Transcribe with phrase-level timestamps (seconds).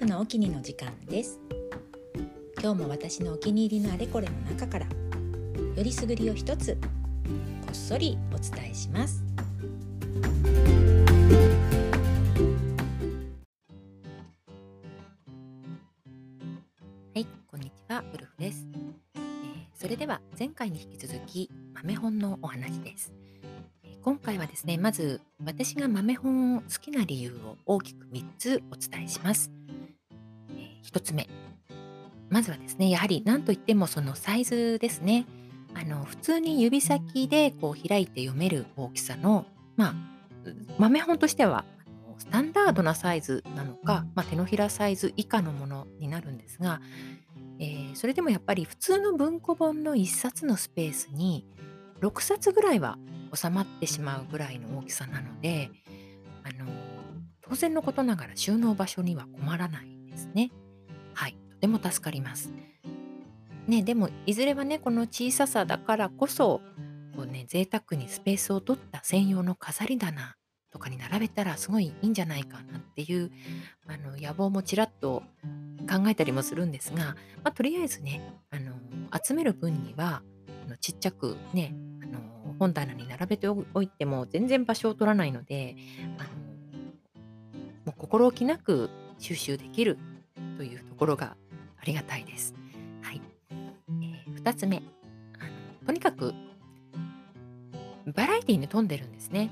[0.00, 1.38] 婦のお気にの時間です。
[2.58, 9.22] 今日も私のお気に入りのあれこれの中からよりすぐりを一つこっそりお伝えします。
[17.14, 18.66] はいこんにちはウルフです、
[19.16, 19.20] えー、
[19.74, 23.12] それでは前回に引き続き豆本のお話です。
[24.02, 29.59] 今回はですね、まず私が豆本を好きな理由を大きく3つお伝えします。
[30.84, 31.28] 1つ目。
[32.28, 35.26] まずはですね、やはり何といってもそのサイズですね。
[35.74, 39.94] あの普通に指先でこう開いて読める大きさの、まあ、
[40.78, 41.64] 豆本としては
[42.18, 46.80] スタンダードなサイズなのか、まあ、手のひらサイズ以下のものになるんですが、
[47.58, 51.46] えー、それでもやっぱり普通の文庫本の1冊のスペースに
[52.00, 52.98] 6冊ぐらいは
[53.32, 55.70] 収まってしまうぐらいの大きさなので
[56.42, 56.70] あの
[57.42, 60.50] 当然のことながら収納場所には困らないですね。
[61.60, 62.52] はい、とても助かります。
[63.66, 66.60] ね、でもいずれはねこの小ささだからこそ
[67.16, 70.34] こうね贅沢にスペースを取った専用の飾り棚
[70.72, 73.30] とかに並べたらすごいいいんじゃないかなっていう
[73.86, 75.22] あの野望もちらっと
[75.88, 78.72] 考えたりもするんですが、まあ、とりあえずねあの
[79.24, 80.22] 集める分には
[80.66, 82.18] あのちっちゃくねあの
[82.58, 85.76] 本棚に並べておいても全然場所を取らないので
[86.18, 86.28] あの
[87.86, 89.98] もう心置きなく収集できる
[90.56, 91.36] というところが
[91.80, 92.54] ありがたいです。
[93.02, 93.20] はい
[93.88, 94.82] えー、2つ目
[95.86, 96.34] とにかく
[98.14, 99.50] バラエティに富んでるんですね。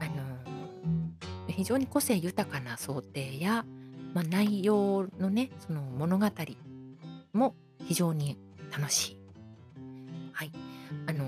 [0.00, 0.12] あの
[1.48, 3.64] 非常に個性豊かな想定や、
[4.14, 6.26] まあ、内容のねその物語
[7.32, 8.36] も非常に
[8.76, 9.18] 楽しい。
[10.32, 10.52] はい、
[11.06, 11.24] あの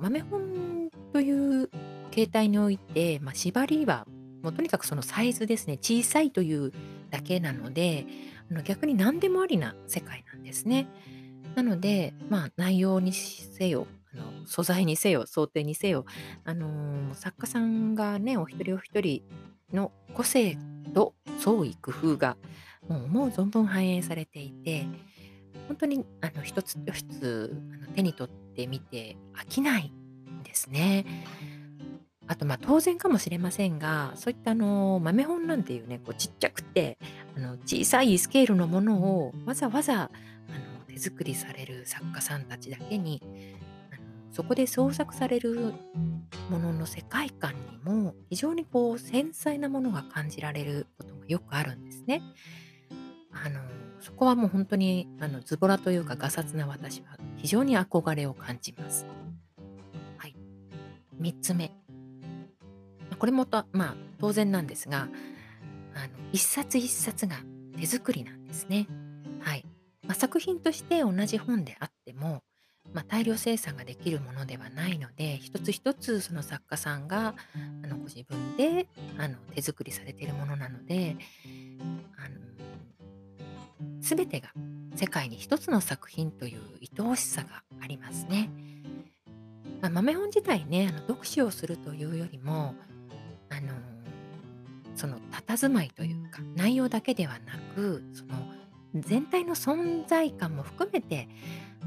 [0.00, 1.70] 豆本という
[2.10, 4.06] 形態において、まあ、縛りは
[4.42, 6.72] もうとにかくそのサイズですね小さいという
[7.10, 8.06] だけなので
[8.64, 10.88] 逆に何でもありな世界なんですね。
[11.54, 16.04] なので、まあ、内容にせよあの素材にせよ想定にせよ、
[16.44, 19.22] あの、作家さんがねお一人お一人
[19.72, 20.56] の個性
[20.94, 22.36] と創意工夫が
[22.88, 24.86] もう思う存分反映されていて
[25.68, 29.92] 本当にあの一つ一つあの手に取ってみて飽きない
[30.30, 31.06] んですね。
[32.28, 36.96] あとまあ当然かもしれませんがそういったあの豆本なんていうねこうちっちゃくて
[37.36, 40.10] あの小さいスケールのものをわざわざあの
[40.86, 43.20] 手作りされる作家さんたちだけに
[43.90, 45.74] あのそこで創作される
[46.50, 52.22] ものの世界観にも非常にこう繊細なものが感じられることがよくあるんですね。
[53.32, 53.60] あの
[54.00, 59.06] そこはもう本当にあのズボラというかガサツな私は非常に憧れを感じます。
[60.18, 60.36] はい。
[61.20, 61.72] 3つ目。
[63.18, 65.08] これもと、まあ、当然なんですが、
[65.94, 67.36] あの一冊一冊が
[67.78, 68.86] 手作りなんですね。
[69.40, 69.64] はい。
[70.06, 72.42] まあ、作品として同じ本であっても、
[72.92, 77.34] まあ、大量生産ができるものではないので一つ一つその作家さんが
[77.84, 81.16] あのご自分であの手作りされているものなので
[82.18, 82.36] あの
[84.00, 84.48] 全てが
[84.96, 86.60] 世界に一つの作品という
[86.98, 88.50] 愛おしさがありますね。
[89.80, 92.74] まあ、豆本自体ねあの読書をするというよりも
[95.52, 98.32] 佇まいというか内容だけではなくその
[98.94, 101.28] 全体の存在感も含めて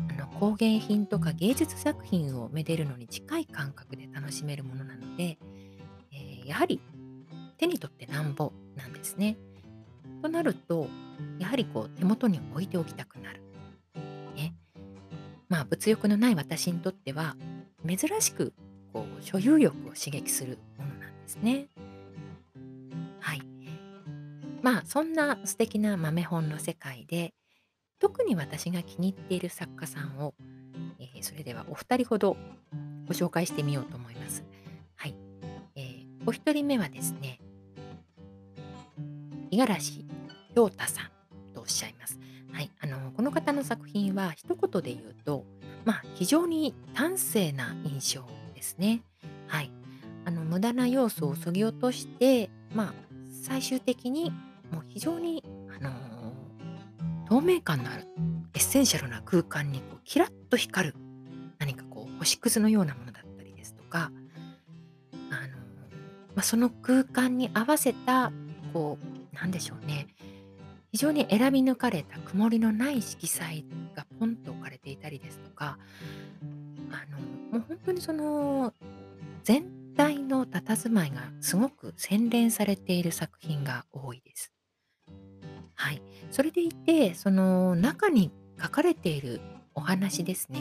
[0.09, 5.37] あの工芸品とか芸術作品をめでるのに近い感覚で楽しめるものなので、
[6.11, 6.81] えー、やはり
[7.57, 9.37] 手に取ってなんぼなんですね。
[10.21, 10.87] となると
[11.39, 13.41] やはりこう手元に置いておきたくなる。
[14.35, 14.53] ね。
[15.47, 17.35] まあ物欲のない私にとっては
[17.87, 18.53] 珍しく
[18.91, 21.67] こう所有欲を刺激するものなんですね。
[24.65, 27.35] まあそんな素敵な豆本の世界で
[27.99, 30.33] 特に私が気に入っている作家さんを、
[30.97, 32.35] えー、それではお二人ほど
[33.07, 34.43] ご紹介してみようと思います。
[34.95, 35.13] はい。
[35.75, 37.39] えー、お一人目はですね、
[39.51, 40.05] 五十嵐
[40.55, 42.19] 陽太さんとおっしゃいます。
[42.51, 45.45] はい、あのこの方の作品は一言で言うと、
[45.83, 48.23] まあ、非常に端正な印象
[48.55, 49.03] ですね。
[49.45, 49.69] はい、
[50.25, 52.93] あの無駄な要素をそぎ落として、まあ、
[53.43, 54.33] 最終的に
[54.71, 55.43] もう非常に、
[55.77, 58.07] あのー、透明感のある
[58.53, 60.95] エッセンシャルな空間にこうキラッと光る
[61.59, 64.11] 何かこう星屑のようなものだったりですとか、
[65.13, 65.49] あのー、
[66.35, 68.31] まあ、その空間に合わせた
[68.73, 70.07] こうなんでしょうね
[70.91, 73.65] 非常に選び抜かれた曇りのない色彩
[73.95, 75.77] がポンと置かれていたりですとか
[76.89, 77.19] あの
[77.59, 78.73] もう本当にその
[79.43, 79.65] 全
[79.97, 84.54] 体の佇まいがすごく洗練されている作品が多いです。
[85.75, 86.01] はい。
[86.31, 88.31] それでいて、その中に
[88.61, 89.41] 書かれている
[89.73, 90.59] お話ですね。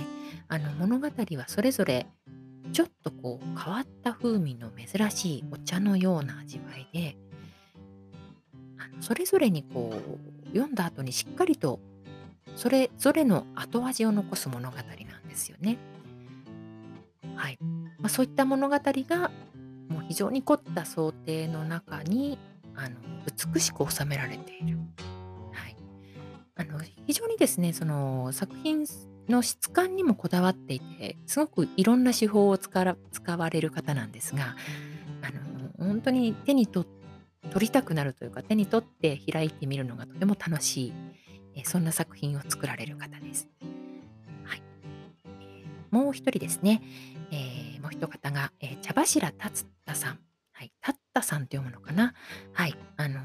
[0.49, 2.06] あの物語はそれぞれ
[2.72, 7.16] ちょっとこう変わった風味の珍しいお茶のような味わいで、
[9.00, 11.81] それぞれにこう読んだ後にしっかりと
[12.56, 15.78] それぞれの後味を残す物語なんですよね。
[17.37, 17.58] はい。
[17.99, 19.31] まあ、そういった物語が
[19.88, 22.38] もう非常に凝った想定の中に
[22.75, 22.96] あの
[23.55, 24.78] 美しく収められている。
[26.56, 28.84] あの非常にですね、その作品
[29.28, 32.80] の質感にもこだわっていて、すごくいろんな手法を使
[33.36, 34.54] われる方なんですが、
[35.22, 36.86] あの本当に手に取
[37.50, 40.92] 取りたくなるというか、手に取って開いてみるのがとても楽しい、
[41.56, 43.48] えそんな作品を作られる方です。
[44.44, 44.62] はい。
[45.90, 46.82] もう一人ですね、
[47.30, 50.24] えー、もう一方が、えー、茶柱達太さん。
[50.56, 52.14] はい、タッタさんって読むのかな？
[52.52, 53.22] はい、あのー、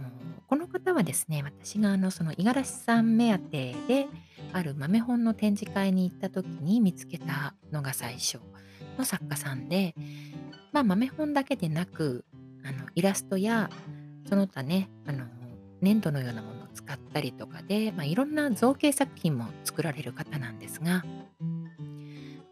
[0.47, 4.07] この方はですね、私があのその五十嵐さん目当てで
[4.51, 8.39] ある豆本の展示会に行った時に見つけたのが最初
[8.97, 9.93] の作家さんで、
[10.71, 12.25] まあ、豆本だけでなく
[12.65, 13.69] あのイラストや
[14.27, 15.25] その他ねあの
[15.81, 21.03] 粘土のようなものを使ったりとかで、まあ、いろんな造形作品も作られる方なんですが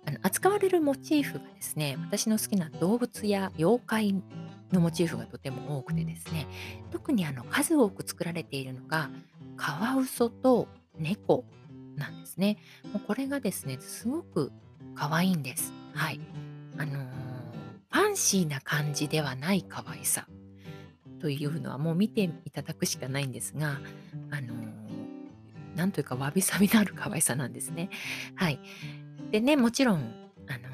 [0.06, 4.24] あの扱われるモチーフがですね私の好きな動物や妖怪
[4.72, 6.48] のモチーフがとても多くてですね
[6.92, 9.10] 特にあの数多く作られているのが
[9.56, 10.68] カワウソと
[10.98, 11.46] 猫
[11.96, 12.58] なんですね。
[12.94, 14.52] もうこれがですねすごく
[14.96, 15.74] 可愛いんです。
[15.94, 16.20] はい。
[16.78, 17.06] あのー、
[17.90, 20.28] ファンシーな感じではない可愛さ
[21.20, 23.80] というのはもう見ていただくしかないんですが、
[24.30, 24.58] あのー、
[25.76, 27.90] なんというかわびさびのある可愛さなんですね。
[28.36, 28.60] はい。
[29.32, 30.14] でね、もちろん、
[30.48, 30.70] あの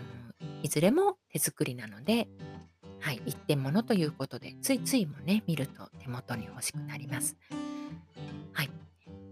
[0.62, 2.28] ー、いずれも手作りなので、
[3.04, 7.36] はい、一点物ということで、ついついもね、見ると手元に欲しくなります。
[8.54, 8.70] はい。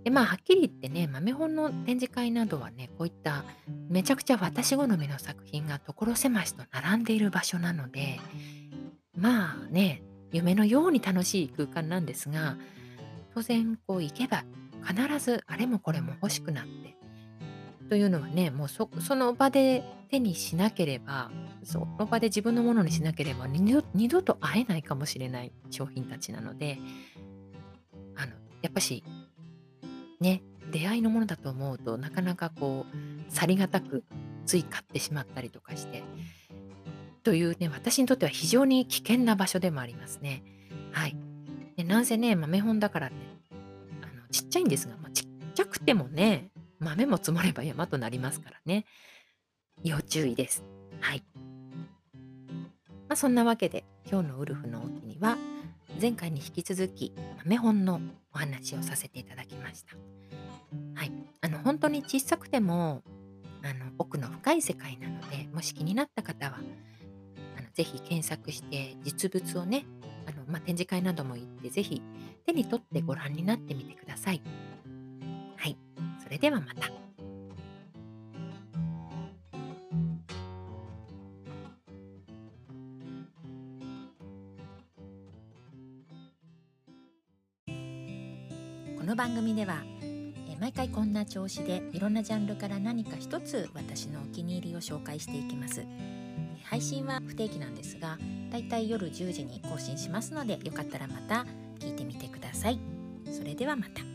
[0.04, 3.46] で、まあ、はっきり言ってね、豆本の展示会などはね、こういった
[3.88, 8.20] めちゃくちゃ私好みの作品が所狭しと並んでいる場所なので、
[9.16, 10.04] まあね、
[10.34, 12.58] 夢のように楽しい空間なんですが、
[13.34, 14.44] 当然こう行けば
[14.86, 16.98] 必ずあれもこれも欲しくなって、
[17.88, 21.32] というのはね、もうそその場で手にしなければ、
[21.64, 26.80] その場で自分のものにしなければ二度と会えないかもしれない商品たちなので、
[28.16, 29.04] あの、やっぱし、
[30.20, 34.04] ね、出会いのものだと思うとなかなかこう、去りがたく
[34.46, 36.04] つい買ってしまったりとかして、
[37.24, 40.44] というね、私にとっては非常に危険な場所でもありますね。
[40.92, 41.16] はい。
[41.78, 43.16] でなんせね、豆本だからね、
[44.02, 46.50] あのちっちゃいんですが、まあ、ちっちゃくてもね、
[46.80, 48.86] 豆も積もれば山となりますからね。
[49.84, 50.64] 要注意です。
[51.00, 51.24] はい。
[53.12, 55.38] まあ、そんなわけで今日のウルフのお気には
[56.00, 57.12] 前回に引き続き
[57.44, 58.00] 豆本の
[58.34, 59.98] お話をさせていただきました。
[60.96, 61.12] はい。
[61.42, 63.04] あの本当に小さくても
[63.64, 66.60] あの奥の深い世界なのでもし気になった方は
[67.58, 69.84] あのぜひ検索して実物をね
[70.26, 72.02] あの、まあ、展示会なども行ってぜひ
[72.46, 74.42] 手に取ってご覧になってみてください。
[75.58, 75.76] はい。
[76.24, 77.01] それではまた。
[89.22, 89.84] 番組では
[90.60, 95.86] 毎回こんな調子でいろんなジャンルから何か一つ私のお気に入りを紹介していきます。
[96.64, 98.18] 配信は不定期なんですが
[98.52, 101.46] だいたい夜10時に更新しますのでよかったらまた
[101.78, 102.80] 聞いてみてください。
[103.32, 104.11] それではまた。